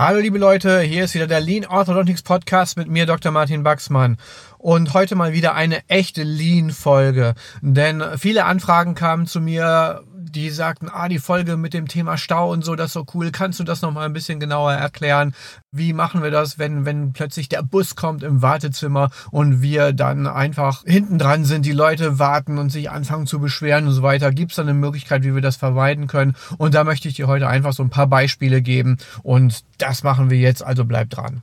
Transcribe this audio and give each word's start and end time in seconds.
Hallo 0.00 0.20
liebe 0.20 0.38
Leute, 0.38 0.78
hier 0.78 1.02
ist 1.02 1.16
wieder 1.16 1.26
der 1.26 1.40
Lean 1.40 1.66
Orthodontics 1.66 2.22
Podcast 2.22 2.76
mit 2.76 2.86
mir, 2.86 3.04
Dr. 3.04 3.32
Martin 3.32 3.64
Baxmann. 3.64 4.16
Und 4.56 4.94
heute 4.94 5.16
mal 5.16 5.32
wieder 5.32 5.56
eine 5.56 5.80
echte 5.88 6.22
Lean-Folge. 6.22 7.34
Denn 7.62 8.04
viele 8.16 8.44
Anfragen 8.44 8.94
kamen 8.94 9.26
zu 9.26 9.40
mir, 9.40 10.04
die 10.34 10.50
sagten, 10.50 10.88
ah, 10.92 11.08
die 11.08 11.18
Folge 11.18 11.56
mit 11.56 11.74
dem 11.74 11.88
Thema 11.88 12.16
Stau 12.16 12.52
und 12.52 12.64
so, 12.64 12.74
das 12.76 12.86
ist 12.86 12.92
so 12.94 13.06
cool. 13.14 13.30
Kannst 13.30 13.60
du 13.60 13.64
das 13.64 13.82
nochmal 13.82 14.06
ein 14.06 14.12
bisschen 14.12 14.40
genauer 14.40 14.72
erklären? 14.72 15.34
Wie 15.72 15.92
machen 15.92 16.22
wir 16.22 16.30
das, 16.30 16.58
wenn, 16.58 16.84
wenn 16.84 17.12
plötzlich 17.12 17.48
der 17.48 17.62
Bus 17.62 17.96
kommt 17.96 18.22
im 18.22 18.42
Wartezimmer 18.42 19.10
und 19.30 19.62
wir 19.62 19.92
dann 19.92 20.26
einfach 20.26 20.84
hinten 20.84 21.18
dran 21.18 21.44
sind, 21.44 21.66
die 21.66 21.72
Leute 21.72 22.18
warten 22.18 22.58
und 22.58 22.70
sich 22.70 22.90
anfangen 22.90 23.26
zu 23.26 23.40
beschweren 23.40 23.86
und 23.86 23.92
so 23.92 24.02
weiter? 24.02 24.32
Gibt 24.32 24.52
es 24.52 24.56
da 24.56 24.62
eine 24.62 24.74
Möglichkeit, 24.74 25.24
wie 25.24 25.34
wir 25.34 25.42
das 25.42 25.56
vermeiden 25.56 26.06
können? 26.06 26.36
Und 26.56 26.74
da 26.74 26.84
möchte 26.84 27.08
ich 27.08 27.14
dir 27.14 27.26
heute 27.26 27.48
einfach 27.48 27.72
so 27.72 27.82
ein 27.82 27.90
paar 27.90 28.06
Beispiele 28.06 28.62
geben 28.62 28.98
und 29.22 29.64
das 29.78 30.02
machen 30.02 30.30
wir 30.30 30.38
jetzt, 30.38 30.62
also 30.62 30.84
bleib 30.84 31.10
dran. 31.10 31.42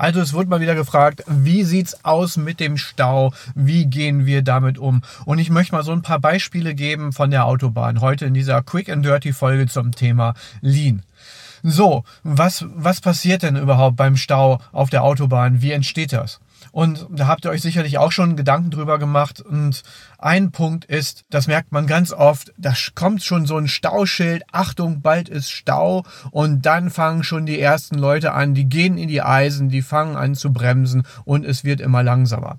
Also 0.00 0.22
es 0.22 0.32
wurde 0.32 0.48
mal 0.48 0.62
wieder 0.62 0.74
gefragt, 0.74 1.22
wie 1.26 1.62
sieht's 1.62 2.06
aus 2.06 2.38
mit 2.38 2.58
dem 2.58 2.78
Stau? 2.78 3.34
Wie 3.54 3.84
gehen 3.84 4.24
wir 4.24 4.40
damit 4.40 4.78
um? 4.78 5.02
Und 5.26 5.38
ich 5.38 5.50
möchte 5.50 5.74
mal 5.74 5.82
so 5.82 5.92
ein 5.92 6.00
paar 6.00 6.18
Beispiele 6.18 6.74
geben 6.74 7.12
von 7.12 7.30
der 7.30 7.44
Autobahn 7.44 8.00
heute 8.00 8.24
in 8.24 8.32
dieser 8.32 8.62
Quick 8.62 8.88
and 8.88 9.04
Dirty 9.04 9.34
Folge 9.34 9.66
zum 9.66 9.92
Thema 9.92 10.32
Lean. 10.62 11.02
So, 11.62 12.04
was, 12.22 12.64
was 12.74 13.02
passiert 13.02 13.42
denn 13.42 13.56
überhaupt 13.56 13.96
beim 13.96 14.16
Stau 14.16 14.62
auf 14.72 14.88
der 14.88 15.04
Autobahn? 15.04 15.60
Wie 15.60 15.72
entsteht 15.72 16.14
das? 16.14 16.40
Und 16.72 17.06
da 17.10 17.26
habt 17.26 17.44
ihr 17.44 17.50
euch 17.50 17.62
sicherlich 17.62 17.98
auch 17.98 18.12
schon 18.12 18.36
Gedanken 18.36 18.70
drüber 18.70 18.98
gemacht. 18.98 19.40
Und 19.40 19.82
ein 20.18 20.50
Punkt 20.52 20.84
ist, 20.84 21.24
das 21.30 21.46
merkt 21.46 21.72
man 21.72 21.86
ganz 21.86 22.12
oft, 22.12 22.52
da 22.56 22.72
kommt 22.94 23.22
schon 23.22 23.46
so 23.46 23.56
ein 23.56 23.68
Stauschild, 23.68 24.44
Achtung, 24.52 25.00
bald 25.02 25.28
ist 25.28 25.50
Stau. 25.50 26.04
Und 26.30 26.66
dann 26.66 26.90
fangen 26.90 27.24
schon 27.24 27.46
die 27.46 27.60
ersten 27.60 27.96
Leute 27.96 28.32
an, 28.32 28.54
die 28.54 28.68
gehen 28.68 28.98
in 28.98 29.08
die 29.08 29.22
Eisen, 29.22 29.68
die 29.68 29.82
fangen 29.82 30.16
an 30.16 30.34
zu 30.34 30.52
bremsen 30.52 31.04
und 31.24 31.44
es 31.44 31.64
wird 31.64 31.80
immer 31.80 32.02
langsamer. 32.02 32.58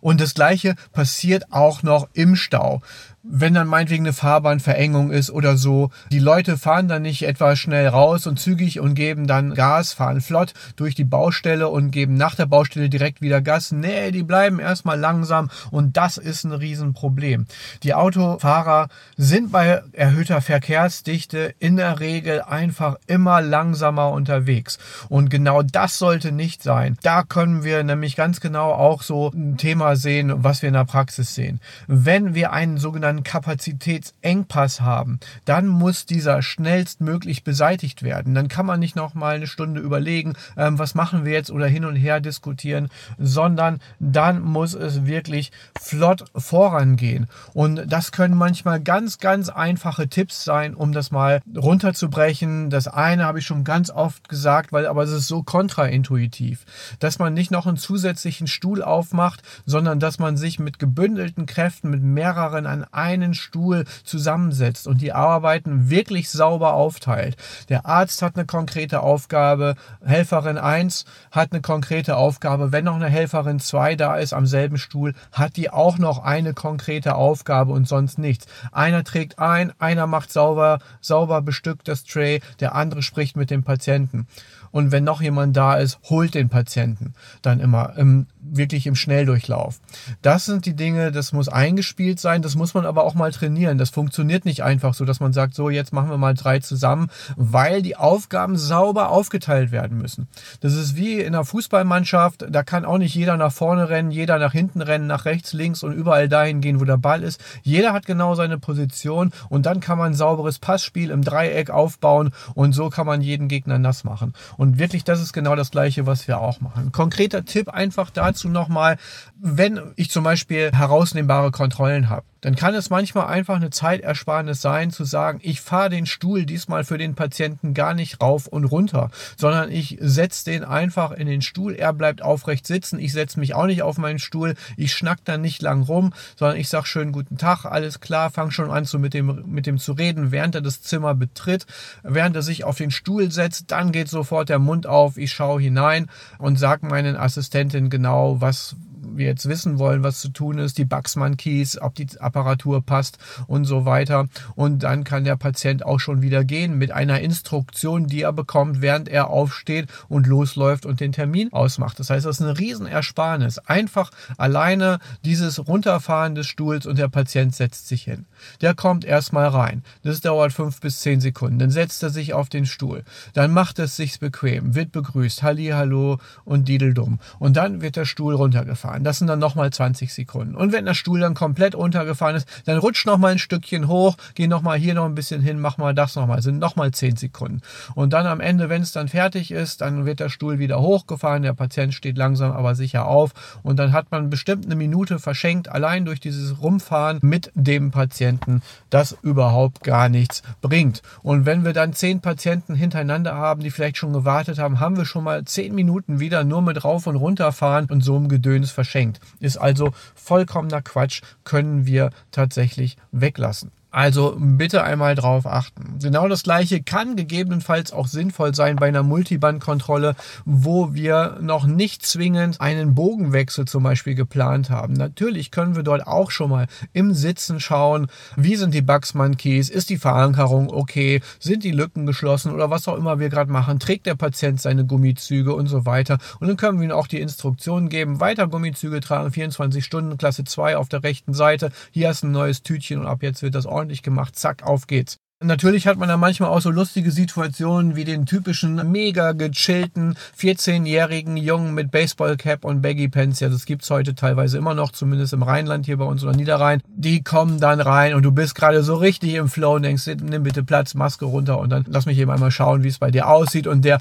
Und 0.00 0.20
das 0.20 0.34
Gleiche 0.34 0.76
passiert 0.92 1.52
auch 1.52 1.82
noch 1.82 2.08
im 2.12 2.36
Stau 2.36 2.82
wenn 3.30 3.54
dann 3.54 3.66
meinetwegen 3.66 4.04
eine 4.04 4.12
Fahrbahnverengung 4.12 5.10
ist 5.10 5.30
oder 5.30 5.56
so, 5.56 5.90
die 6.10 6.18
Leute 6.18 6.56
fahren 6.56 6.88
dann 6.88 7.02
nicht 7.02 7.26
etwa 7.26 7.56
schnell 7.56 7.88
raus 7.88 8.26
und 8.26 8.40
zügig 8.40 8.80
und 8.80 8.94
geben 8.94 9.26
dann 9.26 9.54
Gas, 9.54 9.92
fahren 9.92 10.20
flott 10.20 10.54
durch 10.76 10.94
die 10.94 11.04
Baustelle 11.04 11.68
und 11.68 11.90
geben 11.90 12.14
nach 12.14 12.34
der 12.34 12.46
Baustelle 12.46 12.88
direkt 12.88 13.20
wieder 13.20 13.40
Gas. 13.40 13.70
Nee, 13.72 14.10
die 14.10 14.22
bleiben 14.22 14.58
erstmal 14.58 14.98
langsam 14.98 15.50
und 15.70 15.96
das 15.96 16.16
ist 16.16 16.44
ein 16.44 16.52
Riesenproblem. 16.52 17.46
Die 17.82 17.94
Autofahrer 17.94 18.88
sind 19.16 19.52
bei 19.52 19.82
erhöhter 19.92 20.40
Verkehrsdichte 20.40 21.54
in 21.58 21.76
der 21.76 22.00
Regel 22.00 22.40
einfach 22.42 22.96
immer 23.06 23.40
langsamer 23.42 24.10
unterwegs. 24.10 24.78
Und 25.08 25.28
genau 25.28 25.62
das 25.62 25.98
sollte 25.98 26.32
nicht 26.32 26.62
sein. 26.62 26.96
Da 27.02 27.22
können 27.22 27.62
wir 27.62 27.84
nämlich 27.84 28.16
ganz 28.16 28.40
genau 28.40 28.72
auch 28.72 29.02
so 29.02 29.30
ein 29.30 29.56
Thema 29.58 29.96
sehen, 29.96 30.32
was 30.44 30.62
wir 30.62 30.68
in 30.68 30.74
der 30.74 30.84
Praxis 30.84 31.34
sehen. 31.34 31.60
Wenn 31.86 32.34
wir 32.34 32.52
einen 32.52 32.78
sogenannten 32.78 33.17
einen 33.18 33.24
Kapazitätsengpass 33.24 34.80
haben, 34.80 35.18
dann 35.44 35.66
muss 35.66 36.06
dieser 36.06 36.42
schnellstmöglich 36.42 37.44
beseitigt 37.44 38.02
werden. 38.02 38.34
Dann 38.34 38.48
kann 38.48 38.66
man 38.66 38.80
nicht 38.80 38.96
noch 38.96 39.14
mal 39.14 39.36
eine 39.36 39.46
Stunde 39.46 39.80
überlegen, 39.80 40.34
ähm, 40.56 40.78
was 40.78 40.94
machen 40.94 41.24
wir 41.24 41.32
jetzt 41.32 41.50
oder 41.50 41.66
hin 41.66 41.84
und 41.84 41.96
her 41.96 42.20
diskutieren, 42.20 42.88
sondern 43.18 43.80
dann 43.98 44.40
muss 44.40 44.74
es 44.74 45.04
wirklich 45.06 45.52
flott 45.80 46.24
vorangehen. 46.34 47.26
Und 47.52 47.84
das 47.86 48.12
können 48.12 48.36
manchmal 48.36 48.80
ganz, 48.80 49.18
ganz 49.18 49.48
einfache 49.48 50.08
Tipps 50.08 50.44
sein, 50.44 50.74
um 50.74 50.92
das 50.92 51.10
mal 51.10 51.42
runterzubrechen. 51.56 52.70
Das 52.70 52.88
eine 52.88 53.24
habe 53.24 53.40
ich 53.40 53.46
schon 53.46 53.64
ganz 53.64 53.90
oft 53.90 54.28
gesagt, 54.28 54.72
weil 54.72 54.86
aber 54.86 55.02
es 55.02 55.10
ist 55.10 55.26
so 55.26 55.42
kontraintuitiv, 55.42 56.64
dass 57.00 57.18
man 57.18 57.34
nicht 57.34 57.50
noch 57.50 57.66
einen 57.66 57.76
zusätzlichen 57.76 58.46
Stuhl 58.46 58.82
aufmacht, 58.82 59.42
sondern 59.66 59.98
dass 60.00 60.18
man 60.18 60.36
sich 60.36 60.58
mit 60.58 60.78
gebündelten 60.78 61.46
Kräften, 61.46 61.90
mit 61.90 62.02
mehreren 62.02 62.66
an 62.66 62.86
einen 63.08 63.34
Stuhl 63.34 63.84
zusammensetzt 64.04 64.86
und 64.86 65.00
die 65.00 65.12
Arbeiten 65.12 65.90
wirklich 65.90 66.30
sauber 66.30 66.74
aufteilt. 66.74 67.36
Der 67.68 67.86
Arzt 67.86 68.22
hat 68.22 68.36
eine 68.36 68.46
konkrete 68.46 69.00
Aufgabe, 69.00 69.74
Helferin 70.04 70.58
1 70.58 71.04
hat 71.30 71.52
eine 71.52 71.60
konkrete 71.60 72.16
Aufgabe. 72.16 72.72
Wenn 72.72 72.84
noch 72.84 72.96
eine 72.96 73.08
Helferin 73.08 73.60
2 73.60 73.96
da 73.96 74.16
ist 74.16 74.32
am 74.32 74.46
selben 74.46 74.78
Stuhl, 74.78 75.14
hat 75.32 75.56
die 75.56 75.70
auch 75.70 75.98
noch 75.98 76.22
eine 76.22 76.54
konkrete 76.54 77.14
Aufgabe 77.14 77.72
und 77.72 77.88
sonst 77.88 78.18
nichts. 78.18 78.46
Einer 78.72 79.04
trägt 79.04 79.38
ein, 79.38 79.72
einer 79.78 80.06
macht 80.06 80.32
sauber, 80.32 80.78
sauber 81.00 81.42
bestückt 81.42 81.88
das 81.88 82.04
Tray, 82.04 82.40
der 82.60 82.74
andere 82.74 83.02
spricht 83.02 83.36
mit 83.36 83.50
dem 83.50 83.62
Patienten. 83.62 84.26
Und 84.70 84.92
wenn 84.92 85.04
noch 85.04 85.22
jemand 85.22 85.56
da 85.56 85.76
ist, 85.76 85.98
holt 86.10 86.34
den 86.34 86.48
Patienten 86.48 87.14
dann 87.42 87.60
immer 87.60 87.94
im, 87.96 88.26
wirklich 88.40 88.86
im 88.86 88.94
Schnelldurchlauf. 88.94 89.80
Das 90.22 90.44
sind 90.44 90.66
die 90.66 90.74
Dinge, 90.74 91.12
das 91.12 91.32
muss 91.32 91.48
eingespielt 91.48 92.20
sein, 92.20 92.42
das 92.42 92.54
muss 92.54 92.74
man 92.74 92.86
aber 92.86 93.04
auch 93.04 93.14
mal 93.14 93.32
trainieren. 93.32 93.78
Das 93.78 93.90
funktioniert 93.90 94.44
nicht 94.44 94.62
einfach 94.62 94.94
so, 94.94 95.04
dass 95.04 95.20
man 95.20 95.32
sagt, 95.32 95.54
so 95.54 95.70
jetzt 95.70 95.92
machen 95.92 96.10
wir 96.10 96.18
mal 96.18 96.34
drei 96.34 96.58
zusammen, 96.60 97.10
weil 97.36 97.82
die 97.82 97.96
Aufgaben 97.96 98.56
sauber 98.56 99.10
aufgeteilt 99.10 99.72
werden 99.72 99.98
müssen. 99.98 100.28
Das 100.60 100.74
ist 100.74 100.96
wie 100.96 101.20
in 101.20 101.34
einer 101.34 101.44
Fußballmannschaft, 101.44 102.46
da 102.48 102.62
kann 102.62 102.84
auch 102.84 102.98
nicht 102.98 103.14
jeder 103.14 103.36
nach 103.36 103.52
vorne 103.52 103.88
rennen, 103.88 104.10
jeder 104.10 104.38
nach 104.38 104.52
hinten 104.52 104.80
rennen, 104.80 105.06
nach 105.06 105.24
rechts, 105.24 105.52
links 105.52 105.82
und 105.82 105.92
überall 105.92 106.28
dahin 106.28 106.60
gehen, 106.60 106.80
wo 106.80 106.84
der 106.84 106.98
Ball 106.98 107.22
ist. 107.22 107.40
Jeder 107.62 107.92
hat 107.92 108.06
genau 108.06 108.34
seine 108.34 108.58
Position 108.58 109.32
und 109.48 109.66
dann 109.66 109.80
kann 109.80 109.98
man 109.98 110.12
ein 110.12 110.14
sauberes 110.14 110.58
Passspiel 110.58 111.10
im 111.10 111.22
Dreieck 111.22 111.70
aufbauen 111.70 112.30
und 112.54 112.72
so 112.72 112.90
kann 112.90 113.06
man 113.06 113.20
jeden 113.20 113.48
Gegner 113.48 113.78
nass 113.78 114.04
machen. 114.04 114.32
Und 114.56 114.78
wirklich, 114.78 115.04
das 115.04 115.20
ist 115.20 115.32
genau 115.32 115.56
das 115.56 115.70
Gleiche, 115.70 116.06
was 116.06 116.28
wir 116.28 116.40
auch 116.40 116.60
machen. 116.60 116.92
Konkreter 116.92 117.44
Tipp 117.44 117.68
einfach 117.68 118.10
dazu 118.28 118.48
nochmal, 118.48 118.96
wenn 119.40 119.80
ich 119.96 120.10
zum 120.10 120.24
Beispiel 120.24 120.70
herausnehmbare 120.72 121.50
Kontrollen 121.50 122.08
habe, 122.08 122.24
dann 122.40 122.54
kann 122.54 122.74
es 122.74 122.90
manchmal 122.90 123.26
einfach 123.26 123.56
eine 123.56 123.70
Zeitersparnis 123.70 124.60
sein, 124.60 124.90
zu 124.90 125.04
sagen, 125.04 125.40
ich 125.42 125.60
fahre 125.60 125.90
den 125.90 126.06
Stuhl 126.06 126.46
diesmal 126.46 126.84
für 126.84 126.98
den 126.98 127.14
Patienten 127.14 127.74
gar 127.74 127.94
nicht 127.94 128.20
rauf 128.20 128.46
und 128.46 128.64
runter, 128.64 129.10
sondern 129.36 129.70
ich 129.70 129.98
setze 130.00 130.44
den 130.44 130.64
einfach 130.64 131.10
in 131.10 131.26
den 131.26 131.42
Stuhl, 131.42 131.74
er 131.74 131.92
bleibt 131.92 132.22
aufrecht 132.22 132.66
sitzen, 132.66 132.98
ich 132.98 133.12
setze 133.12 133.40
mich 133.40 133.54
auch 133.54 133.66
nicht 133.66 133.82
auf 133.82 133.98
meinen 133.98 134.18
Stuhl, 134.18 134.54
ich 134.76 134.92
schnack 134.92 135.18
dann 135.24 135.40
nicht 135.40 135.62
lang 135.62 135.82
rum, 135.82 136.12
sondern 136.36 136.58
ich 136.58 136.68
sage 136.68 136.86
schön 136.86 137.12
guten 137.12 137.38
Tag, 137.38 137.64
alles 137.64 138.00
klar, 138.00 138.30
fang 138.30 138.50
schon 138.50 138.70
an 138.70 138.84
zu 138.84 138.98
mit 138.98 139.14
dem, 139.14 139.44
mit 139.46 139.66
dem 139.66 139.78
zu 139.78 139.92
reden, 139.92 140.30
während 140.30 140.54
er 140.54 140.60
das 140.60 140.82
Zimmer 140.82 141.14
betritt, 141.14 141.66
während 142.02 142.36
er 142.36 142.42
sich 142.42 142.64
auf 142.64 142.76
den 142.76 142.90
Stuhl 142.90 143.30
setzt, 143.32 143.70
dann 143.70 143.92
geht 143.92 144.08
sofort 144.08 144.48
der 144.48 144.58
Mund 144.58 144.86
auf, 144.86 145.16
ich 145.16 145.32
schaue 145.32 145.60
hinein 145.60 146.08
und 146.38 146.58
sage 146.58 146.86
meinen 146.86 147.16
Assistenten 147.16 147.90
genau, 147.90 148.40
was, 148.40 148.76
wir 149.18 149.26
jetzt 149.26 149.48
wissen 149.48 149.78
wollen, 149.78 150.02
was 150.02 150.20
zu 150.20 150.30
tun 150.30 150.58
ist, 150.58 150.78
die 150.78 150.84
Baxman 150.84 151.36
Keys, 151.36 151.78
ob 151.78 151.94
die 151.94 152.08
Apparatur 152.18 152.84
passt 152.84 153.18
und 153.46 153.64
so 153.64 153.84
weiter. 153.84 154.28
Und 154.54 154.82
dann 154.82 155.04
kann 155.04 155.24
der 155.24 155.36
Patient 155.36 155.84
auch 155.84 156.00
schon 156.00 156.22
wieder 156.22 156.44
gehen 156.44 156.78
mit 156.78 156.90
einer 156.90 157.20
Instruktion, 157.20 158.06
die 158.06 158.22
er 158.22 158.32
bekommt, 158.32 158.80
während 158.80 159.08
er 159.08 159.28
aufsteht 159.28 159.88
und 160.08 160.26
losläuft 160.26 160.86
und 160.86 161.00
den 161.00 161.12
Termin 161.12 161.52
ausmacht. 161.52 162.00
Das 162.00 162.10
heißt, 162.10 162.24
das 162.24 162.40
ist 162.40 162.42
eine 162.42 162.58
Riesenersparnis. 162.58 163.58
Einfach 163.58 164.10
alleine 164.36 164.98
dieses 165.24 165.66
Runterfahren 165.66 166.34
des 166.34 166.46
Stuhls 166.46 166.86
und 166.86 166.98
der 166.98 167.08
Patient 167.08 167.54
setzt 167.54 167.88
sich 167.88 168.02
hin. 168.04 168.26
Der 168.60 168.74
kommt 168.74 169.04
erstmal 169.04 169.48
rein. 169.48 169.82
Das 170.02 170.20
dauert 170.20 170.52
fünf 170.52 170.80
bis 170.80 171.00
zehn 171.00 171.20
Sekunden. 171.20 171.58
Dann 171.58 171.70
setzt 171.70 172.02
er 172.02 172.10
sich 172.10 172.34
auf 172.34 172.48
den 172.48 172.66
Stuhl. 172.66 173.04
Dann 173.34 173.52
macht 173.52 173.78
es 173.78 173.96
sich 173.96 174.18
bequem, 174.18 174.74
wird 174.74 174.92
begrüßt, 174.92 175.42
Halli, 175.42 175.68
Hallo 175.68 176.18
und 176.44 176.68
Dideldum. 176.68 177.18
Und 177.38 177.56
dann 177.56 177.80
wird 177.80 177.96
der 177.96 178.04
Stuhl 178.04 178.34
runtergefahren 178.34 178.88
fahren. 178.88 179.04
Das 179.08 179.20
sind 179.20 179.28
dann 179.28 179.38
nochmal 179.38 179.70
20 179.70 180.12
Sekunden. 180.12 180.54
Und 180.54 180.70
wenn 180.70 180.84
der 180.84 180.92
Stuhl 180.92 181.20
dann 181.20 181.32
komplett 181.32 181.74
runtergefahren 181.74 182.36
ist, 182.36 182.46
dann 182.66 182.76
rutsch 182.76 183.06
nochmal 183.06 183.32
ein 183.32 183.38
Stückchen 183.38 183.88
hoch, 183.88 184.18
geh 184.34 184.46
nochmal 184.46 184.76
hier 184.76 184.92
noch 184.92 185.06
ein 185.06 185.14
bisschen 185.14 185.40
hin, 185.40 185.60
mach 185.60 185.78
mal 185.78 185.94
das 185.94 186.14
nochmal. 186.14 186.42
Sind 186.42 186.58
nochmal 186.58 186.90
10 186.90 187.16
Sekunden. 187.16 187.62
Und 187.94 188.12
dann 188.12 188.26
am 188.26 188.40
Ende, 188.40 188.68
wenn 188.68 188.82
es 188.82 188.92
dann 188.92 189.08
fertig 189.08 189.50
ist, 189.50 189.80
dann 189.80 190.04
wird 190.04 190.20
der 190.20 190.28
Stuhl 190.28 190.58
wieder 190.58 190.82
hochgefahren, 190.82 191.42
der 191.42 191.54
Patient 191.54 191.94
steht 191.94 192.18
langsam 192.18 192.52
aber 192.52 192.74
sicher 192.74 193.06
auf 193.06 193.32
und 193.62 193.78
dann 193.78 193.94
hat 193.94 194.10
man 194.10 194.28
bestimmt 194.28 194.66
eine 194.66 194.76
Minute 194.76 195.18
verschenkt, 195.18 195.70
allein 195.70 196.04
durch 196.04 196.20
dieses 196.20 196.60
Rumfahren 196.60 197.18
mit 197.22 197.50
dem 197.54 197.90
Patienten, 197.90 198.60
das 198.90 199.16
überhaupt 199.22 199.84
gar 199.84 200.10
nichts 200.10 200.42
bringt. 200.60 201.00
Und 201.22 201.46
wenn 201.46 201.64
wir 201.64 201.72
dann 201.72 201.94
zehn 201.94 202.20
Patienten 202.20 202.74
hintereinander 202.74 203.34
haben, 203.34 203.62
die 203.62 203.70
vielleicht 203.70 203.96
schon 203.96 204.12
gewartet 204.12 204.58
haben, 204.58 204.80
haben 204.80 204.98
wir 204.98 205.06
schon 205.06 205.24
mal 205.24 205.44
zehn 205.44 205.74
Minuten 205.74 206.20
wieder 206.20 206.44
nur 206.44 206.60
mit 206.60 206.84
rauf 206.84 207.06
und 207.06 207.16
runter 207.16 207.52
fahren 207.52 207.86
und 207.90 208.04
so 208.04 208.14
ein 208.14 208.28
Gedöns 208.28 208.70
verschenkt. 208.70 208.97
Ist 209.40 209.56
also 209.56 209.92
vollkommener 210.14 210.82
Quatsch, 210.82 211.22
können 211.44 211.86
wir 211.86 212.10
tatsächlich 212.30 212.96
weglassen. 213.12 213.70
Also 213.90 214.36
bitte 214.38 214.84
einmal 214.84 215.14
drauf 215.14 215.46
achten. 215.46 215.98
Genau 216.02 216.28
das 216.28 216.42
gleiche 216.42 216.82
kann 216.82 217.16
gegebenenfalls 217.16 217.90
auch 217.92 218.06
sinnvoll 218.06 218.54
sein 218.54 218.76
bei 218.76 218.88
einer 218.88 219.02
Multibandkontrolle, 219.02 220.14
wo 220.44 220.92
wir 220.92 221.38
noch 221.40 221.66
nicht 221.66 222.04
zwingend 222.04 222.60
einen 222.60 222.94
Bogenwechsel 222.94 223.64
zum 223.64 223.82
Beispiel 223.82 224.14
geplant 224.14 224.68
haben. 224.68 224.92
Natürlich 224.92 225.50
können 225.50 225.74
wir 225.74 225.84
dort 225.84 226.06
auch 226.06 226.30
schon 226.30 226.50
mal 226.50 226.66
im 226.92 227.14
Sitzen 227.14 227.60
schauen, 227.60 228.08
wie 228.36 228.56
sind 228.56 228.74
die 228.74 228.82
Bugsman 228.82 229.38
Keys, 229.38 229.70
ist 229.70 229.88
die 229.88 229.96
Verankerung 229.96 230.70
okay, 230.70 231.22
sind 231.38 231.64
die 231.64 231.70
Lücken 231.70 232.04
geschlossen 232.04 232.52
oder 232.52 232.68
was 232.68 232.88
auch 232.88 232.96
immer 232.96 233.18
wir 233.18 233.30
gerade 233.30 233.50
machen, 233.50 233.78
trägt 233.78 234.04
der 234.04 234.16
Patient 234.16 234.60
seine 234.60 234.84
Gummizüge 234.84 235.54
und 235.54 235.66
so 235.66 235.86
weiter. 235.86 236.18
Und 236.40 236.48
dann 236.48 236.58
können 236.58 236.78
wir 236.78 236.86
ihm 236.86 236.92
auch 236.92 237.06
die 237.06 237.20
Instruktionen 237.20 237.88
geben, 237.88 238.20
weiter 238.20 238.48
Gummizüge 238.48 239.00
tragen, 239.00 239.32
24 239.32 239.82
Stunden, 239.82 240.18
Klasse 240.18 240.44
2 240.44 240.76
auf 240.76 240.90
der 240.90 241.02
rechten 241.02 241.32
Seite, 241.32 241.70
hier 241.90 242.08
du 242.12 242.26
ein 242.26 242.32
neues 242.32 242.62
Tütchen 242.62 243.00
und 243.00 243.06
ab 243.06 243.22
jetzt 243.22 243.42
wird 243.42 243.54
das 243.54 243.66
ordentlich 243.66 243.78
gemacht, 244.02 244.36
zack, 244.36 244.62
auf 244.62 244.86
geht's. 244.86 245.18
Natürlich 245.40 245.86
hat 245.86 245.98
man 245.98 246.08
da 246.08 246.16
manchmal 246.16 246.50
auch 246.50 246.60
so 246.60 246.68
lustige 246.68 247.12
Situationen 247.12 247.94
wie 247.94 248.02
den 248.02 248.26
typischen 248.26 248.90
mega 248.90 249.30
gechillten 249.30 250.16
14-jährigen 250.36 251.36
Jungen 251.36 251.74
mit 251.74 251.92
Baseballcap 251.92 252.64
und 252.64 252.82
Baggy 252.82 253.06
Pants. 253.06 253.38
Ja, 253.38 253.48
das 253.48 253.64
gibt's 253.64 253.88
heute 253.88 254.16
teilweise 254.16 254.58
immer 254.58 254.74
noch, 254.74 254.90
zumindest 254.90 255.34
im 255.34 255.44
Rheinland 255.44 255.86
hier 255.86 255.96
bei 255.96 256.06
uns 256.06 256.24
oder 256.24 256.34
Niederrhein. 256.34 256.82
Die 256.88 257.22
kommen 257.22 257.60
dann 257.60 257.80
rein 257.80 258.14
und 258.14 258.24
du 258.24 258.32
bist 258.32 258.56
gerade 258.56 258.82
so 258.82 258.96
richtig 258.96 259.34
im 259.34 259.48
Flow 259.48 259.76
und 259.76 259.84
denkst, 259.84 260.08
nimm 260.24 260.42
bitte 260.42 260.64
Platz, 260.64 260.94
Maske 260.94 261.26
runter 261.26 261.60
und 261.60 261.70
dann 261.70 261.84
lass 261.86 262.06
mich 262.06 262.18
eben 262.18 262.32
einmal 262.32 262.50
schauen, 262.50 262.82
wie 262.82 262.88
es 262.88 262.98
bei 262.98 263.12
dir 263.12 263.28
aussieht. 263.28 263.68
Und 263.68 263.84
der, 263.84 264.00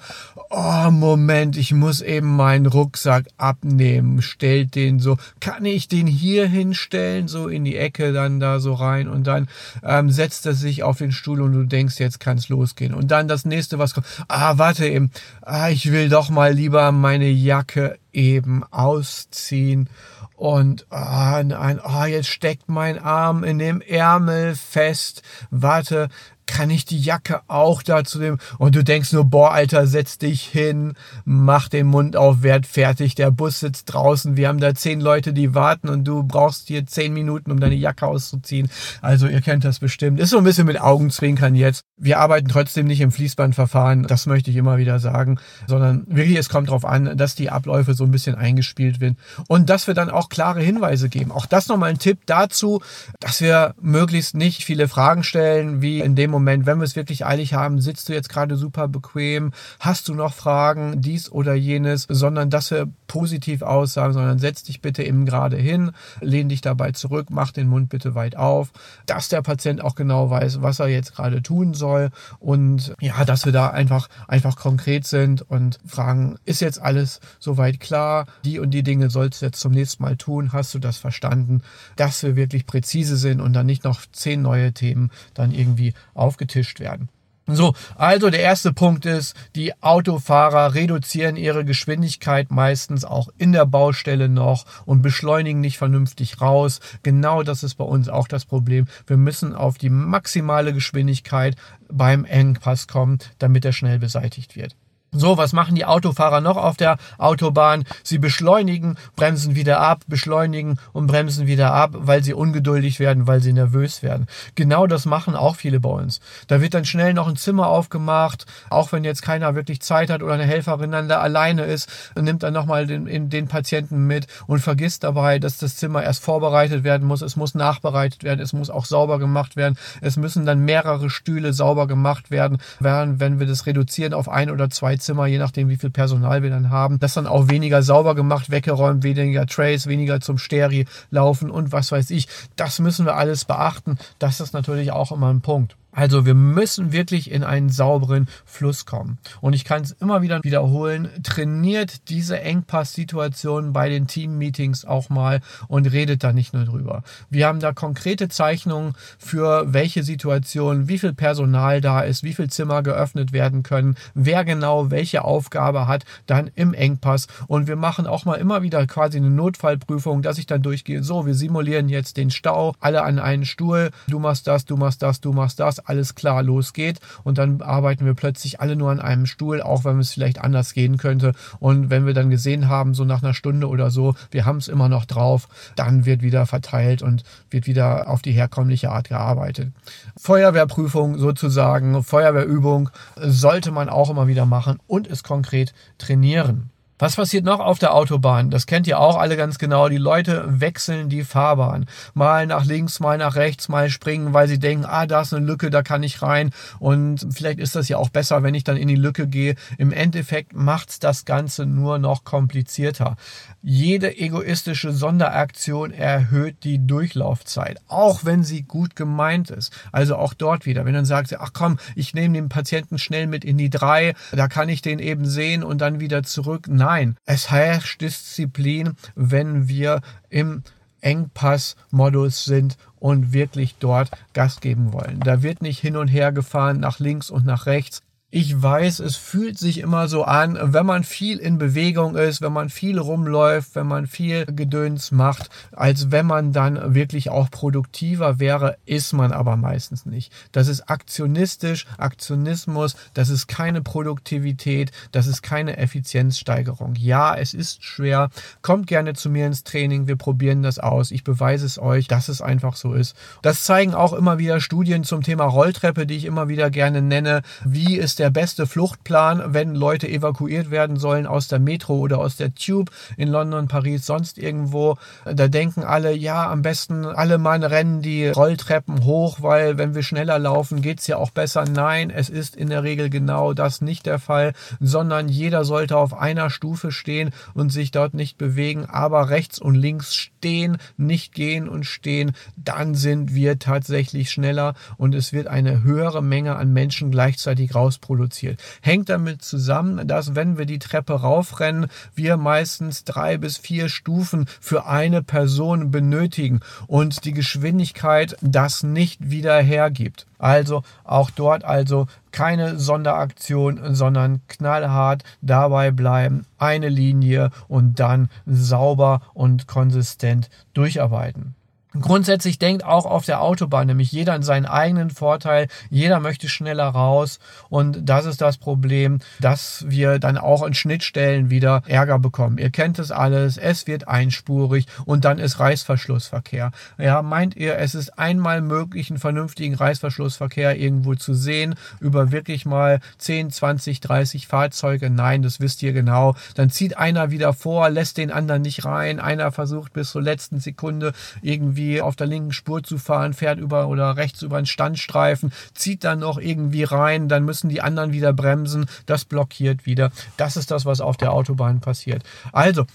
oh 0.50 0.90
Moment, 0.90 1.56
ich 1.56 1.72
muss 1.72 2.02
eben 2.02 2.36
meinen 2.36 2.66
Rucksack 2.66 3.28
abnehmen, 3.38 4.24
stellt 4.24 4.74
den 4.74 5.00
so, 5.00 5.18
kann 5.40 5.66
ich 5.66 5.88
den 5.88 6.08
hier 6.08 6.48
hinstellen, 6.48 7.28
so 7.28 7.48
in 7.48 7.64
die 7.64 7.78
Ecke 7.78 8.12
dann 8.12 8.40
da 8.40 8.60
so 8.60 8.74
rein 8.74 9.08
und 9.08 9.28
dann 9.28 9.48
ähm, 9.84 10.10
setzt 10.10 10.48
er 10.48 10.56
sich 10.56 10.82
auf 10.82 10.98
den 10.98 11.12
Stuhl 11.12 11.27
Stuhl 11.28 11.42
und 11.42 11.52
du 11.52 11.66
denkst, 11.66 12.00
jetzt 12.00 12.22
kann 12.22 12.38
es 12.38 12.48
losgehen. 12.48 12.94
Und 12.94 13.12
dann 13.12 13.28
das 13.28 13.44
nächste, 13.44 13.78
was 13.80 13.94
kommt, 13.94 14.08
ah, 14.30 14.58
warte 14.58 14.88
eben, 14.88 15.12
ah, 15.42 15.68
ich 15.68 15.92
will 15.92 16.08
doch 16.08 16.30
mal 16.30 16.54
lieber 16.54 16.94
meine 16.94 17.28
Jacke 17.28 18.00
eben 18.14 18.64
ausziehen. 18.72 19.90
Und 20.38 20.88
ah, 20.90 21.44
nein, 21.44 21.82
ah, 21.84 22.06
jetzt 22.06 22.30
steckt 22.30 22.70
mein 22.70 22.98
Arm 22.98 23.44
in 23.44 23.60
dem 23.60 23.82
Ärmel 23.82 24.56
fest. 24.56 25.22
Warte, 25.50 26.08
kann 26.48 26.70
ich 26.70 26.86
die 26.86 27.00
Jacke 27.00 27.42
auch 27.48 27.84
dazu 27.84 28.20
nehmen? 28.20 28.40
Und 28.58 28.76
du 28.76 28.84
denkst 28.84 29.14
nur, 29.14 29.26
boah, 29.26 29.52
Alter, 29.52 29.86
setz 29.86 30.18
dich 30.18 30.44
hin, 30.44 30.94
mach 31.26 31.70
den 31.70 31.88
Mund 31.88 32.16
auf, 32.16 32.42
werd 32.42 32.66
fertig, 32.66 33.16
der 33.16 33.30
Bus 33.30 33.60
sitzt 33.60 33.94
draußen, 33.94 34.38
wir 34.38 34.48
haben 34.48 34.60
da 34.60 34.74
zehn 34.74 35.00
Leute, 35.00 35.34
die 35.34 35.54
warten 35.54 35.90
und 35.90 36.06
du 36.06 36.24
brauchst 36.24 36.68
hier 36.68 36.86
zehn 36.86 37.14
Minuten, 37.14 37.52
um 37.52 37.60
deine 37.60 37.76
Jacke 37.76 38.08
auszuziehen. 38.08 38.70
Also 39.02 39.28
ihr 39.28 39.42
kennt 39.42 39.66
das 39.66 39.80
bestimmt. 39.80 40.20
Ist 40.20 40.32
so 40.32 40.38
ein 40.38 40.44
bisschen 40.44 40.66
mit 40.66 40.82
Augenzwinkern 40.82 41.54
jetzt. 41.54 41.84
Wir 41.98 42.20
arbeiten 42.20 42.48
trotzdem 42.48 42.88
nicht 42.88 43.02
im 43.02 43.12
Fließbandverfahren, 43.12 44.04
das 44.04 44.26
möchte 44.26 44.50
ich 44.50 44.58
immer 44.58 44.78
wieder 44.78 45.00
sagen, 45.00 45.40
sondern 45.68 46.06
wirklich, 46.08 46.38
es 46.38 46.50
kommt 46.50 46.70
darauf 46.70 46.86
an, 46.86 47.18
dass 47.18 47.36
die 47.36 47.50
Abläufe 47.50 47.94
so 47.94 48.04
ein 48.04 48.12
bisschen 48.12 48.36
eingespielt 48.36 49.00
werden 49.00 49.18
und 49.48 49.70
dass 49.70 49.88
wir 49.88 49.94
dann 49.94 50.10
auch 50.10 50.30
klare 50.30 50.62
Hinweise 50.62 51.10
geben. 51.10 51.32
Auch 51.32 51.46
das 51.46 51.68
nochmal 51.68 51.90
ein 51.90 52.00
Tipp 52.00 52.20
dazu, 52.26 52.82
dass 53.20 53.42
wir 53.42 53.76
möglichst 53.82 54.36
nicht 54.36 54.64
viele 54.64 54.88
Fragen 54.88 55.24
stellen, 55.24 55.82
wie 55.82 56.00
in 56.00 56.16
dem 56.16 56.32
Moment, 56.38 56.66
wenn 56.66 56.78
wir 56.78 56.84
es 56.84 56.96
wirklich 56.96 57.26
eilig 57.26 57.54
haben, 57.54 57.82
sitzt 57.82 58.10
du 58.10 58.14
jetzt 58.14 58.30
gerade 58.30 58.58
super 58.58 58.88
bequem, 58.88 59.52
hast 59.80 60.08
du 60.08 60.14
noch 60.14 60.34
Fragen, 60.34 61.02
dies 61.02 61.32
oder 61.32 61.54
jenes, 61.54 62.06
sondern 62.10 62.50
dass 62.50 62.72
wir 62.72 62.88
positiv 63.08 63.62
aussagen, 63.62 64.14
sondern 64.14 64.38
setz 64.38 64.64
dich 64.64 64.82
bitte 64.82 65.04
eben 65.04 65.26
gerade 65.26 65.58
hin, 65.58 65.92
lehn 66.22 66.50
dich 66.50 66.62
dabei 66.62 66.92
zurück, 66.92 67.28
mach 67.30 67.52
den 67.52 67.68
Mund 67.68 67.90
bitte 67.90 68.14
weit 68.16 68.36
auf, 68.36 68.72
dass 69.06 69.30
der 69.30 69.42
Patient 69.42 69.84
auch 69.84 69.96
genau 69.96 70.30
weiß, 70.30 70.62
was 70.62 70.80
er 70.80 70.88
jetzt 70.88 71.16
gerade 71.16 71.42
tun 71.42 71.74
soll 71.74 72.12
und 72.40 72.94
ja, 73.00 73.26
dass 73.26 73.46
wir 73.46 73.52
da 73.52 73.70
einfach, 73.70 74.10
einfach 74.28 74.56
konkret 74.56 75.08
sind 75.08 75.42
und 75.42 75.80
fragen, 75.86 76.38
ist 76.46 76.62
jetzt 76.62 76.82
alles 76.82 77.20
soweit 77.40 77.80
klar? 77.80 78.28
Die 78.46 78.60
und 78.60 78.72
die 78.72 78.84
Dinge 78.84 79.10
sollst 79.10 79.42
du 79.42 79.48
jetzt 79.48 79.60
zum 79.60 79.72
nächsten 79.72 80.04
Mal 80.04 80.18
tun. 80.18 80.54
Hast 80.54 80.74
du 80.74 80.80
das 80.80 80.98
verstanden? 80.98 81.62
Dass 81.96 82.22
wir 82.24 82.36
wirklich 82.36 82.66
präzise 82.66 83.18
sind 83.18 83.42
und 83.42 83.54
dann 83.54 83.66
nicht 83.66 83.84
noch 83.84 84.02
zehn 84.12 84.42
neue 84.42 84.74
Themen 84.74 85.12
dann 85.34 85.52
irgendwie 85.52 85.94
auf 86.14 86.27
aufgetischt 86.28 86.80
werden. 86.80 87.10
So, 87.50 87.74
also 87.96 88.30
der 88.30 88.42
erste 88.42 88.74
Punkt 88.74 89.06
ist, 89.06 89.34
die 89.56 89.72
Autofahrer 89.82 90.74
reduzieren 90.74 91.38
ihre 91.38 91.64
Geschwindigkeit 91.64 92.52
meistens 92.52 93.06
auch 93.06 93.30
in 93.38 93.54
der 93.54 93.66
Baustelle 93.66 94.28
noch 94.28 94.66
und 94.86 95.02
beschleunigen 95.02 95.62
nicht 95.62 95.78
vernünftig 95.78 96.42
raus. 96.42 96.82
Genau 97.04 97.44
das 97.44 97.64
ist 97.64 97.76
bei 97.76 97.86
uns 97.86 98.10
auch 98.10 98.28
das 98.28 98.44
Problem. 98.44 98.88
Wir 99.08 99.16
müssen 99.16 99.56
auf 99.56 99.78
die 99.78 99.90
maximale 99.90 100.74
Geschwindigkeit 100.74 101.56
beim 101.90 102.26
Engpass 102.26 102.86
kommen, 102.88 103.20
damit 103.40 103.64
er 103.64 103.72
schnell 103.72 104.00
beseitigt 104.00 104.58
wird. 104.58 104.76
So, 105.20 105.36
was 105.36 105.52
machen 105.52 105.74
die 105.74 105.86
Autofahrer 105.86 106.42
noch 106.42 106.58
auf 106.58 106.78
der 106.78 106.98
Autobahn? 107.18 107.86
Sie 108.04 108.20
beschleunigen, 108.20 108.98
bremsen 109.16 109.56
wieder 109.56 109.80
ab, 109.80 110.02
beschleunigen 110.08 110.78
und 110.94 111.08
bremsen 111.08 111.48
wieder 111.48 111.74
ab, 111.74 111.90
weil 111.94 112.24
sie 112.24 112.36
ungeduldig 112.36 113.00
werden, 113.00 113.26
weil 113.26 113.42
sie 113.42 113.52
nervös 113.52 114.04
werden. 114.04 114.28
Genau 114.54 114.86
das 114.86 115.08
machen 115.08 115.36
auch 115.36 115.56
viele 115.56 115.80
bei 115.80 115.90
uns. 115.90 116.20
Da 116.46 116.62
wird 116.62 116.76
dann 116.76 116.86
schnell 116.86 117.16
noch 117.16 117.28
ein 117.28 117.36
Zimmer 117.36 117.66
aufgemacht, 117.66 118.46
auch 118.70 118.92
wenn 118.92 119.04
jetzt 119.04 119.24
keiner 119.24 119.56
wirklich 119.56 119.82
Zeit 119.82 120.12
hat 120.12 120.22
oder 120.22 120.36
eine 120.36 120.46
Helferin 120.46 120.92
dann 120.92 121.10
da 121.10 121.20
alleine 121.20 121.64
ist, 121.64 121.90
nimmt 122.16 122.44
dann 122.44 122.54
nochmal 122.54 122.86
den, 122.86 123.32
den 123.32 123.48
Patienten 123.48 124.06
mit 124.06 124.28
und 124.46 124.60
vergisst 124.60 125.04
dabei, 125.04 125.40
dass 125.40 125.58
das 125.58 125.78
Zimmer 125.78 126.04
erst 126.04 126.24
vorbereitet 126.24 126.84
werden 126.84 127.08
muss, 127.08 127.24
es 127.24 127.36
muss 127.36 127.56
nachbereitet 127.56 128.24
werden, 128.24 128.40
es 128.40 128.54
muss 128.54 128.70
auch 128.70 128.86
sauber 128.86 129.18
gemacht 129.18 129.56
werden, 129.56 129.80
es 130.00 130.16
müssen 130.16 130.46
dann 130.46 130.60
mehrere 130.60 131.10
Stühle 131.10 131.54
sauber 131.54 131.88
gemacht 131.88 132.30
werden, 132.30 132.60
während 132.80 133.20
wenn 133.20 133.40
wir 133.40 133.48
das 133.48 133.66
reduzieren 133.66 134.14
auf 134.14 134.30
ein 134.30 134.52
oder 134.52 134.70
zwei 134.70 134.96
Zimmer, 134.96 135.07
je 135.28 135.38
nachdem, 135.38 135.70
wie 135.70 135.78
viel 135.78 135.90
Personal 135.90 136.44
wir 136.44 136.50
dann 136.50 136.70
haben. 136.70 137.00
Das 137.00 137.14
dann 137.14 137.28
auch 137.28 137.50
weniger 137.50 137.84
sauber 137.84 138.16
gemacht, 138.16 138.50
weggeräumt, 138.50 139.04
weniger 139.04 139.46
Trays, 139.46 139.88
weniger 139.88 140.20
zum 140.20 140.38
Steri 140.38 140.86
laufen 141.12 141.50
und 141.50 141.72
was 141.72 141.92
weiß 141.92 142.12
ich. 142.12 142.28
Das 142.56 142.80
müssen 142.80 143.06
wir 143.06 143.16
alles 143.16 143.46
beachten. 143.46 143.98
Das 144.20 144.40
ist 144.40 144.54
natürlich 144.54 144.92
auch 144.92 145.12
immer 145.12 145.34
ein 145.34 145.42
Punkt. 145.42 145.76
Also 145.92 146.26
wir 146.26 146.36
müssen 146.36 146.92
wirklich 146.92 147.32
in 147.32 147.44
einen 147.44 147.70
sauberen 147.70 148.28
Fluss 148.46 148.86
kommen. 148.86 149.18
Und 149.42 149.54
ich 149.54 149.66
kann 149.66 149.82
es 149.82 149.94
immer 149.94 150.22
wieder 150.22 150.44
wiederholen, 150.44 151.10
trainiert 151.24 152.10
diese 152.10 152.40
Engpass-Situation 152.40 153.74
bei 153.74 153.90
den 153.90 154.06
Team-Meetings 154.06 154.86
auch 154.86 155.10
mal 155.10 155.42
und 155.68 155.92
redet 155.92 156.24
da 156.24 156.34
nicht 156.34 156.54
nur 156.54 156.66
drüber. 156.66 157.04
Wir 157.30 157.48
haben 157.48 157.60
da 157.60 157.74
konkrete 157.74 158.30
Zeichnungen 158.30 158.94
für 159.18 159.74
welche 159.74 160.04
Situation, 160.04 160.88
wie 160.88 161.00
viel 161.00 161.14
Personal 161.14 161.82
da 161.82 162.02
ist, 162.02 162.24
wie 162.24 162.34
viel 162.34 162.50
Zimmer 162.50 162.84
geöffnet 162.84 163.32
werden 163.32 163.64
können, 163.64 163.96
wer 164.14 164.46
genau 164.46 164.92
welche 164.92 165.24
Aufgabe 165.24 165.88
hat, 165.88 166.06
dann 166.28 166.52
im 166.54 166.76
Engpass. 166.76 167.28
Und 167.48 167.68
wir 167.68 167.76
machen 167.76 168.06
auch 168.06 168.26
mal 168.26 168.36
immer 168.36 168.62
wieder 168.62 168.86
quasi 168.86 169.18
eine 169.18 169.32
Notfallprüfung, 169.32 170.22
dass 170.22 170.38
ich 170.38 170.46
dann 170.46 170.62
durchgehe, 170.62 171.02
so, 171.02 171.26
wir 171.26 171.34
simulieren 171.34 171.90
jetzt 171.90 172.18
den 172.18 172.30
Stau, 172.30 172.76
alle 172.80 173.04
an 173.04 173.18
einen 173.18 173.46
Stuhl, 173.46 173.90
du 174.08 174.20
machst 174.20 174.46
das, 174.46 174.66
du 174.66 174.78
machst 174.78 175.02
das, 175.02 175.22
du 175.22 175.34
machst 175.34 175.60
das, 175.60 175.87
alles 175.88 176.16
klar 176.16 176.44
losgeht 176.44 177.00
und 177.24 177.38
dann 177.38 177.62
arbeiten 177.62 178.06
wir 178.06 178.14
plötzlich 178.14 178.60
alle 178.60 178.76
nur 178.76 178.92
an 178.92 179.00
einem 179.00 179.26
Stuhl, 179.26 179.62
auch 179.62 179.84
wenn 179.84 180.00
es 180.00 180.12
vielleicht 180.12 180.40
anders 180.40 180.74
gehen 180.74 180.98
könnte. 180.98 181.34
Und 181.60 181.90
wenn 181.90 182.06
wir 182.06 182.14
dann 182.14 182.30
gesehen 182.30 182.68
haben, 182.68 182.94
so 182.94 183.04
nach 183.04 183.24
einer 183.24 183.34
Stunde 183.34 183.68
oder 183.68 183.92
so, 183.92 184.16
wir 184.32 184.46
haben 184.46 184.58
es 184.58 184.68
immer 184.68 184.90
noch 184.90 185.06
drauf, 185.06 185.48
dann 185.76 186.06
wird 186.06 186.22
wieder 186.22 186.46
verteilt 186.46 187.02
und 187.02 187.24
wird 187.50 187.68
wieder 187.68 188.10
auf 188.10 188.22
die 188.22 188.32
herkömmliche 188.32 188.92
Art 188.92 189.10
gearbeitet. 189.10 189.72
Feuerwehrprüfung 190.18 191.18
sozusagen, 191.18 192.04
Feuerwehrübung 192.04 192.90
sollte 193.16 193.72
man 193.72 193.90
auch 193.90 194.10
immer 194.10 194.28
wieder 194.28 194.46
machen 194.46 194.80
und 194.88 195.08
es 195.08 195.24
konkret 195.24 195.74
trainieren. 195.98 196.70
Was 197.00 197.16
passiert 197.16 197.46
noch 197.46 197.60
auf 197.60 197.78
der 197.78 197.94
Autobahn? 197.94 198.50
Das 198.50 198.66
kennt 198.66 198.88
ihr 198.88 199.00
auch 199.00 199.18
alle 199.18 199.38
ganz 199.38 199.60
genau. 199.60 199.88
Die 199.88 199.98
Leute 199.98 200.46
wechseln 200.48 201.10
die 201.10 201.24
Fahrbahn. 201.24 201.86
Mal 202.16 202.48
nach 202.48 202.66
links, 202.66 203.00
mal 203.00 203.20
nach 203.20 203.36
rechts, 203.36 203.70
mal 203.70 203.92
springen, 203.92 204.34
weil 204.34 204.48
sie 204.48 204.58
denken, 204.58 204.84
ah, 204.84 205.06
da 205.06 205.22
ist 205.22 205.32
eine 205.32 205.46
Lücke, 205.46 205.70
da 205.70 205.84
kann 205.84 206.02
ich 206.02 206.24
rein. 206.24 206.50
Und 206.80 207.28
vielleicht 207.30 207.60
ist 207.60 207.76
das 207.76 207.88
ja 207.88 207.98
auch 207.98 208.10
besser, 208.10 208.42
wenn 208.42 208.56
ich 208.56 208.64
dann 208.64 208.78
in 208.78 208.88
die 208.88 208.96
Lücke 208.96 209.28
gehe. 209.28 209.54
Im 209.78 209.92
Endeffekt 209.92 210.56
macht's 210.56 210.98
das 210.98 211.26
Ganze 211.26 211.68
nur 211.68 212.00
noch 212.00 212.24
komplizierter. 212.24 213.16
Jede 213.62 214.18
egoistische 214.18 214.92
Sonderaktion 214.92 215.92
erhöht 215.92 216.64
die 216.64 216.88
Durchlaufzeit, 216.88 217.80
auch 217.88 218.26
wenn 218.26 218.44
sie 218.44 218.64
gut 218.64 218.96
gemeint 218.96 219.52
ist. 219.52 219.72
Also 219.92 220.16
auch 220.16 220.34
dort 220.34 220.66
wieder, 220.66 220.86
wenn 220.86 220.96
dann 220.96 221.06
sagt, 221.06 221.40
ach 221.40 221.52
komm, 221.54 221.78
ich 221.96 222.16
nehme 222.16 222.34
den 222.34 222.50
Patienten 222.50 222.98
schnell 222.98 223.28
mit 223.28 223.46
in 223.46 223.60
die 223.60 223.70
drei, 223.70 224.16
da 224.32 224.48
kann 224.48 224.68
ich 224.68 224.82
den 224.82 224.98
eben 224.98 225.28
sehen 225.28 225.64
und 225.64 225.80
dann 225.80 226.00
wieder 226.00 226.24
zurück. 226.24 226.66
Nein, 226.68 226.87
es 227.26 227.52
herrscht 227.52 228.02
Disziplin, 228.02 228.94
wenn 229.16 229.68
wir 229.68 230.02
im 230.30 230.64
Engpass-Modus 231.02 232.46
sind 232.46 232.78
und 233.00 233.34
wirklich 233.34 233.76
dort 233.80 234.12
Gas 234.34 234.60
geben 234.60 234.94
wollen. 234.94 235.20
Da 235.20 235.44
wird 235.44 235.62
nicht 235.62 235.80
hin 235.80 235.98
und 235.98 236.08
her 236.08 236.32
gefahren 236.32 236.80
nach 236.80 237.00
links 237.00 237.30
und 237.30 237.46
nach 237.46 237.66
rechts. 237.66 238.02
Ich 238.30 238.62
weiß, 238.62 239.00
es 239.00 239.16
fühlt 239.16 239.58
sich 239.58 239.78
immer 239.78 240.10
so 240.10 240.26
an, 240.26 240.60
wenn 240.62 240.86
man 240.86 241.06
viel 241.06 241.38
in 241.38 241.58
Bewegung 241.58 242.18
ist, 242.18 242.42
wenn 242.42 242.52
man 242.52 242.68
viel 242.68 243.00
rumläuft, 243.00 243.74
wenn 243.76 243.88
man 243.88 244.06
viel 244.06 244.46
Gedöns 244.48 245.12
macht, 245.12 245.50
als 245.72 246.12
wenn 246.12 246.26
man 246.26 246.52
dann 246.52 246.94
wirklich 246.94 247.30
auch 247.30 247.50
produktiver 247.50 248.38
wäre, 248.38 248.76
ist 248.86 249.14
man 249.14 249.32
aber 249.32 249.56
meistens 249.56 250.06
nicht. 250.06 250.34
Das 250.52 250.68
ist 250.68 250.90
aktionistisch, 250.90 251.86
Aktionismus, 251.98 252.98
das 253.14 253.30
ist 253.30 253.48
keine 253.48 253.82
Produktivität, 253.82 254.92
das 255.14 255.28
ist 255.28 255.42
keine 255.42 255.78
Effizienzsteigerung. 255.78 256.96
Ja, 256.96 257.34
es 257.34 257.54
ist 257.54 257.86
schwer. 257.86 258.30
Kommt 258.62 258.88
gerne 258.88 259.14
zu 259.14 259.30
mir 259.30 259.48
ins 259.48 259.64
Training, 259.64 260.08
wir 260.08 260.18
probieren 260.18 260.64
das 260.64 260.80
aus. 260.80 261.12
Ich 261.12 261.24
beweise 261.24 261.66
es 261.66 261.80
euch, 261.80 262.10
dass 262.10 262.28
es 262.28 262.42
einfach 262.42 262.76
so 262.76 262.94
ist. 262.94 263.16
Das 263.42 263.64
zeigen 263.64 263.94
auch 263.94 264.12
immer 264.12 264.38
wieder 264.38 264.60
Studien 264.60 265.06
zum 265.06 265.24
Thema 265.24 265.46
Rolltreppe, 265.46 266.06
die 266.06 266.18
ich 266.18 266.26
immer 266.26 266.50
wieder 266.50 266.70
gerne 266.70 267.02
nenne. 267.02 267.42
Wie 267.64 267.96
ist 267.96 268.17
der 268.20 268.30
beste 268.30 268.68
Fluchtplan, 268.68 269.54
wenn 269.54 269.76
Leute 269.76 270.08
evakuiert 270.08 270.72
werden 270.72 270.98
sollen 270.98 271.28
aus 271.28 271.48
der 271.48 271.60
Metro 271.60 271.98
oder 271.98 272.18
aus 272.18 272.36
der 272.36 272.54
Tube 272.56 272.92
in 273.16 273.30
London, 273.30 273.68
Paris, 273.68 274.06
sonst 274.06 274.38
irgendwo. 274.38 274.98
Da 275.26 275.48
denken 275.48 275.84
alle, 275.84 276.14
ja, 276.14 276.50
am 276.50 276.62
besten 276.62 277.06
alle 277.06 277.38
Mann 277.38 277.64
rennen 277.64 278.02
die 278.02 278.28
Rolltreppen 278.28 279.04
hoch, 279.04 279.38
weil 279.42 279.78
wenn 279.78 279.96
wir 279.96 280.04
schneller 280.04 280.40
laufen, 280.40 280.82
geht's 280.82 281.08
ja 281.08 281.18
auch 281.18 281.32
besser. 281.32 281.66
Nein, 281.66 282.10
es 282.10 282.30
ist 282.30 282.56
in 282.56 282.70
der 282.70 282.84
Regel 282.84 283.10
genau 283.10 283.54
das 283.54 283.82
nicht 283.82 284.06
der 284.06 284.20
Fall, 284.20 284.54
sondern 284.80 285.30
jeder 285.30 285.64
sollte 285.64 285.98
auf 285.98 286.14
einer 286.14 286.50
Stufe 286.50 286.92
stehen 286.92 287.32
und 287.54 287.72
sich 287.72 287.92
dort 287.92 288.14
nicht 288.14 288.38
bewegen, 288.38 288.86
aber 288.86 289.30
rechts 289.30 289.60
und 289.60 289.76
links 289.76 290.16
stehen, 290.16 290.78
nicht 290.98 291.34
gehen 291.34 291.70
und 291.70 291.86
stehen, 291.86 292.34
dann 292.56 292.96
sind 292.96 293.34
wir 293.34 293.60
tatsächlich 293.60 294.32
schneller 294.32 294.74
und 294.98 295.14
es 295.16 295.34
wird 295.34 295.48
eine 295.48 295.84
höhere 295.84 296.24
Menge 296.24 296.56
an 296.56 296.74
Menschen 296.74 297.12
gleichzeitig 297.12 297.76
rausproduziert 297.76 298.07
produziert. 298.08 298.60
Hängt 298.82 299.10
damit 299.10 299.42
zusammen, 299.42 300.08
dass 300.08 300.34
wenn 300.34 300.58
wir 300.58 300.66
die 300.66 300.80
Treppe 300.80 301.14
raufrennen, 301.14 301.88
wir 302.16 302.38
meistens 302.38 303.04
drei 303.04 303.38
bis 303.38 303.58
vier 303.58 303.90
Stufen 303.90 304.46
für 304.60 304.88
eine 304.88 305.22
Person 305.22 305.92
benötigen 305.92 306.62
und 306.88 307.26
die 307.26 307.34
Geschwindigkeit 307.34 308.38
das 308.42 308.82
nicht 308.82 309.30
wieder 309.30 309.62
hergibt. 309.62 310.26
Also 310.40 310.84
auch 311.04 311.30
dort 311.30 311.66
also 311.66 312.08
keine 312.32 312.80
Sonderaktion, 312.80 313.94
sondern 313.94 314.42
knallhart 314.48 315.24
dabei 315.42 315.92
bleiben, 315.92 316.46
eine 316.58 316.90
Linie 316.90 317.52
und 317.68 318.00
dann 318.00 318.30
sauber 318.46 319.22
und 319.34 319.68
konsistent 319.68 320.50
durcharbeiten. 320.74 321.56
Grundsätzlich 321.94 322.60
denkt 322.60 322.84
auch 322.84 323.06
auf 323.06 323.26
der 323.26 323.42
Autobahn 323.42 323.88
nämlich 323.88 324.12
jeder 324.12 324.34
an 324.34 324.44
seinen 324.44 324.66
eigenen 324.66 325.10
Vorteil, 325.10 325.68
jeder 325.90 326.20
möchte 326.20 326.50
schneller 326.50 326.88
raus 326.88 327.40
und 327.70 328.10
das 328.10 328.26
ist 328.26 328.42
das 328.42 328.58
Problem, 328.58 329.20
dass 329.40 329.86
wir 329.88 330.20
dann 330.20 330.38
auch 330.38 330.64
in 330.64 330.74
Schnittstellen 330.74 331.50
wieder 331.50 331.84
Ärger 331.88 332.20
bekommen. 332.20 332.58
Ihr 332.58 332.72
kennt 332.72 333.00
es 333.00 333.10
alles, 333.12 333.58
es 333.58 333.88
wird 333.88 334.08
einspurig 334.08 334.86
und 335.06 335.24
dann 335.24 335.40
ist 335.40 335.60
Reißverschlussverkehr. 335.60 336.72
Ja, 336.98 337.22
meint 337.22 337.56
ihr, 337.56 337.78
es 337.78 337.96
ist 337.96 338.20
einmal 338.20 338.62
möglich, 338.62 339.10
einen 339.10 339.20
vernünftigen 339.20 339.76
Reißverschlussverkehr 339.76 340.78
irgendwo 340.78 341.16
zu 341.16 341.34
sehen, 341.34 341.76
über 342.02 342.34
wirklich 342.34 342.66
mal 342.66 343.00
10, 343.18 343.50
20, 343.50 344.02
30 344.02 344.48
Fahrzeuge? 344.48 345.10
Nein, 345.10 345.42
das 345.42 345.62
wisst 345.62 345.82
ihr 345.84 345.94
genau. 345.94 346.36
Dann 346.56 346.70
zieht 346.70 346.98
einer 346.98 347.32
wieder 347.32 347.54
vor, 347.54 347.90
lässt 347.90 348.18
den 348.18 348.32
anderen 348.32 348.62
nicht 348.62 348.84
rein, 348.84 349.22
einer 349.22 349.54
versucht 349.54 349.94
bis 349.94 350.12
zur 350.12 350.22
letzten 350.22 350.60
Sekunde 350.60 351.14
irgendwie 351.42 351.87
irgendwie 351.88 352.02
auf 352.02 352.16
der 352.16 352.28
linken 352.28 352.52
Spur 352.52 352.84
zu 352.84 352.98
fahren, 352.98 353.34
fährt 353.34 353.60
über 353.60 353.88
oder 353.88 354.18
rechts 354.18 354.42
über 354.42 354.58
einen 354.58 354.66
Standstreifen, 354.66 355.52
zieht 355.74 356.04
dann 356.04 356.20
noch 356.20 356.38
irgendwie 356.38 356.84
rein, 356.84 357.30
dann 357.30 357.46
müssen 357.46 357.70
die 357.70 357.82
anderen 357.82 358.12
wieder 358.12 358.34
bremsen, 358.34 358.86
das 359.06 359.26
blockiert 359.26 359.86
wieder. 359.86 360.12
Das 360.38 360.58
ist 360.58 360.72
das, 360.72 360.86
was 360.86 361.02
auf 361.02 361.18
der 361.18 361.32
Autobahn 361.32 361.80
passiert. 361.80 362.24
Also, 362.52 362.86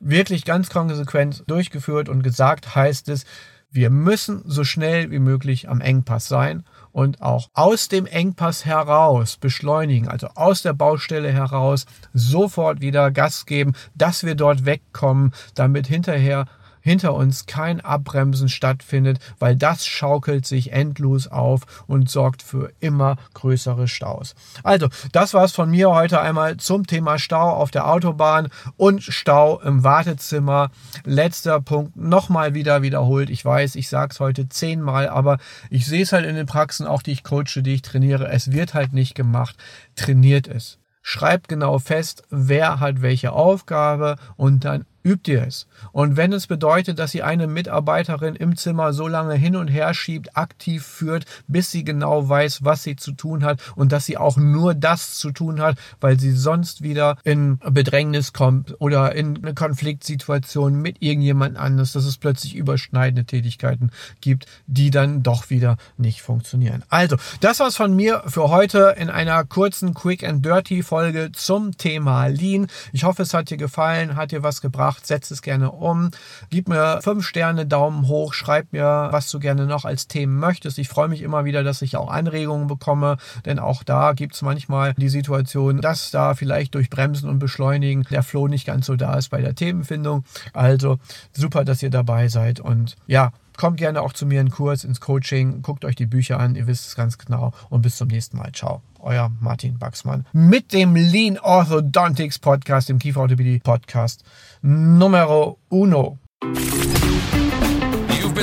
wirklich 0.00 0.44
ganz 0.44 0.70
konsequent 0.70 1.44
durchgeführt 1.46 2.08
und 2.08 2.22
gesagt 2.22 2.74
heißt 2.74 3.08
es, 3.08 3.24
wir 3.70 3.90
müssen 3.90 4.42
so 4.46 4.64
schnell 4.64 5.10
wie 5.10 5.18
möglich 5.18 5.68
am 5.68 5.82
Engpass 5.82 6.26
sein 6.26 6.64
und 6.90 7.20
auch 7.20 7.50
aus 7.52 7.88
dem 7.88 8.06
Engpass 8.06 8.64
heraus 8.64 9.36
beschleunigen, 9.36 10.08
also 10.08 10.28
aus 10.36 10.62
der 10.62 10.72
Baustelle 10.72 11.30
heraus 11.30 11.84
sofort 12.14 12.80
wieder 12.80 13.10
Gas 13.10 13.44
geben, 13.44 13.74
dass 13.94 14.24
wir 14.24 14.36
dort 14.36 14.64
wegkommen, 14.64 15.34
damit 15.54 15.86
hinterher 15.86 16.46
hinter 16.88 17.14
uns 17.14 17.46
kein 17.46 17.80
Abbremsen 17.80 18.48
stattfindet, 18.48 19.18
weil 19.38 19.56
das 19.56 19.86
schaukelt 19.86 20.46
sich 20.46 20.72
endlos 20.72 21.28
auf 21.28 21.84
und 21.86 22.10
sorgt 22.10 22.42
für 22.42 22.72
immer 22.80 23.16
größere 23.34 23.88
Staus. 23.88 24.34
Also, 24.62 24.88
das 25.12 25.34
war's 25.34 25.52
von 25.52 25.70
mir 25.70 25.90
heute 25.90 26.20
einmal 26.20 26.56
zum 26.56 26.86
Thema 26.86 27.18
Stau 27.18 27.50
auf 27.50 27.70
der 27.70 27.88
Autobahn 27.88 28.48
und 28.76 29.02
Stau 29.02 29.60
im 29.60 29.84
Wartezimmer. 29.84 30.70
Letzter 31.04 31.60
Punkt 31.60 31.96
nochmal 31.96 32.54
wieder 32.54 32.80
wiederholt. 32.82 33.28
Ich 33.28 33.44
weiß, 33.44 33.74
ich 33.74 33.88
sage 33.88 34.12
es 34.12 34.20
heute 34.20 34.48
zehnmal, 34.48 35.08
aber 35.08 35.38
ich 35.68 35.86
sehe 35.86 36.02
es 36.02 36.12
halt 36.12 36.24
in 36.24 36.36
den 36.36 36.46
Praxen, 36.46 36.86
auch 36.86 37.02
die 37.02 37.12
ich 37.12 37.22
coache, 37.22 37.62
die 37.62 37.74
ich 37.74 37.82
trainiere. 37.82 38.28
Es 38.28 38.50
wird 38.50 38.72
halt 38.72 38.94
nicht 38.94 39.14
gemacht. 39.14 39.56
Trainiert 39.94 40.48
es. 40.48 40.78
Schreibt 41.02 41.48
genau 41.48 41.78
fest, 41.78 42.22
wer 42.28 42.80
hat 42.80 43.00
welche 43.02 43.32
Aufgabe 43.32 44.16
und 44.36 44.64
dann 44.64 44.84
übt 45.04 45.30
ihr 45.30 45.46
es. 45.46 45.66
Und 45.92 46.16
wenn 46.16 46.32
es 46.32 46.46
bedeutet, 46.46 46.98
dass 46.98 47.14
ihr 47.14 47.26
eine 47.26 47.46
Mitarbeiterin 47.46 48.34
im 48.36 48.56
Zimmer 48.56 48.92
so 48.92 49.08
lange 49.08 49.34
hin 49.34 49.56
und 49.56 49.68
her 49.68 49.94
schiebt, 49.94 50.36
aktiv 50.36 50.84
führt, 50.84 51.24
bis 51.46 51.70
sie 51.70 51.84
genau 51.84 52.28
weiß, 52.28 52.64
was 52.64 52.82
sie 52.82 52.96
zu 52.96 53.12
tun 53.12 53.44
hat 53.44 53.60
und 53.76 53.92
dass 53.92 54.06
sie 54.06 54.18
auch 54.18 54.36
nur 54.36 54.74
das 54.74 55.14
zu 55.14 55.30
tun 55.30 55.60
hat, 55.60 55.78
weil 56.00 56.18
sie 56.18 56.32
sonst 56.32 56.82
wieder 56.82 57.16
in 57.24 57.58
Bedrängnis 57.58 58.32
kommt 58.32 58.80
oder 58.80 59.14
in 59.14 59.38
eine 59.38 59.54
Konfliktsituation 59.54 60.74
mit 60.74 60.96
irgendjemand 61.00 61.56
anders, 61.56 61.92
dass 61.92 62.04
es 62.04 62.18
plötzlich 62.18 62.54
überschneidende 62.54 63.24
Tätigkeiten 63.24 63.90
gibt, 64.20 64.46
die 64.66 64.90
dann 64.90 65.22
doch 65.22 65.50
wieder 65.50 65.76
nicht 65.96 66.22
funktionieren. 66.22 66.84
Also, 66.88 67.16
das 67.40 67.60
war's 67.60 67.76
von 67.76 67.94
mir 67.94 68.22
für 68.26 68.48
heute 68.48 68.94
in 68.98 69.10
einer 69.10 69.44
kurzen 69.44 69.94
Quick 69.94 70.24
and 70.24 70.44
Dirty 70.44 70.82
Folge 70.82 71.30
zum 71.32 71.76
Thema 71.76 72.26
Lean. 72.26 72.66
Ich 72.92 73.04
hoffe, 73.04 73.22
es 73.22 73.34
hat 73.34 73.50
dir 73.50 73.56
gefallen, 73.56 74.16
hat 74.16 74.32
dir 74.32 74.42
was 74.42 74.60
gebracht 74.60 74.87
gemacht, 74.88 75.06
setz 75.06 75.30
es 75.30 75.42
gerne 75.42 75.70
um. 75.70 76.10
Gib 76.50 76.68
mir 76.68 77.00
fünf 77.02 77.26
Sterne, 77.26 77.66
Daumen 77.66 78.08
hoch, 78.08 78.32
schreib 78.32 78.72
mir, 78.72 79.08
was 79.10 79.30
du 79.30 79.38
gerne 79.38 79.66
noch 79.66 79.84
als 79.84 80.08
Themen 80.08 80.38
möchtest. 80.38 80.78
Ich 80.78 80.88
freue 80.88 81.08
mich 81.08 81.20
immer 81.22 81.44
wieder, 81.44 81.62
dass 81.62 81.82
ich 81.82 81.96
auch 81.96 82.10
Anregungen 82.10 82.68
bekomme, 82.68 83.18
denn 83.44 83.58
auch 83.58 83.82
da 83.82 84.12
gibt 84.14 84.34
es 84.34 84.42
manchmal 84.42 84.94
die 84.94 85.10
Situation, 85.10 85.80
dass 85.80 86.10
da 86.10 86.34
vielleicht 86.34 86.74
durch 86.74 86.88
Bremsen 86.88 87.28
und 87.28 87.38
Beschleunigen 87.38 88.04
der 88.10 88.22
Flow 88.22 88.48
nicht 88.48 88.66
ganz 88.66 88.86
so 88.86 88.96
da 88.96 89.18
ist 89.18 89.28
bei 89.28 89.42
der 89.42 89.54
Themenfindung. 89.54 90.24
Also 90.54 90.98
super, 91.32 91.64
dass 91.64 91.82
ihr 91.82 91.90
dabei 91.90 92.28
seid 92.28 92.60
und 92.60 92.96
ja, 93.06 93.32
kommt 93.58 93.76
gerne 93.76 94.00
auch 94.00 94.14
zu 94.14 94.24
mir 94.24 94.40
in 94.40 94.50
Kurs, 94.50 94.84
ins 94.84 95.00
Coaching, 95.00 95.60
guckt 95.60 95.84
euch 95.84 95.96
die 95.96 96.06
Bücher 96.06 96.40
an, 96.40 96.54
ihr 96.54 96.66
wisst 96.66 96.86
es 96.86 96.94
ganz 96.94 97.18
genau 97.18 97.52
und 97.68 97.82
bis 97.82 97.96
zum 97.96 98.08
nächsten 98.08 98.38
Mal. 98.38 98.52
Ciao 98.52 98.80
euer 99.00 99.30
Martin 99.40 99.78
Baxmann 99.78 100.26
mit 100.32 100.72
dem 100.72 100.94
Lean 100.94 101.38
Orthodontics 101.38 102.38
Podcast, 102.38 102.88
dem 102.88 102.98
Kieferorthopädie 102.98 103.60
Podcast 103.60 104.24
Numero 104.62 105.58
Uno. 105.68 106.18